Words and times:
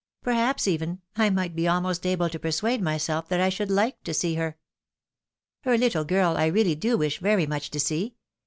Perhaps, 0.23 0.67
even, 0.67 0.99
I 1.15 1.29
might 1.29 1.55
be 1.55 1.67
almost 1.67 2.07
able 2.07 2.27
to 2.29 2.39
persuade 2.39 2.81
myself 2.81 3.27
that 3.29 3.39
I 3.39 3.49
should 3.49 3.69
hke 3.69 4.01
to 4.03 4.15
see 4.15 4.33
her. 4.33 4.57
Her 5.63 5.77
little 5.77 6.05
girl 6.05 6.37
I 6.37 6.47
really 6.47 6.73
do 6.73 6.97
wish 6.97 7.19
very 7.19 7.45
much 7.45 7.69
to 7.69 7.79
see. 7.79 8.15